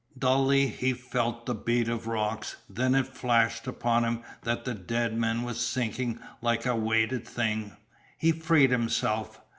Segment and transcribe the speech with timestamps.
[0.17, 2.55] Dully he felt the beat of rocks.
[2.67, 7.73] Then it flashed upon him that the dead man was sinking like a weighted thing.
[8.17, 9.39] He freed himself.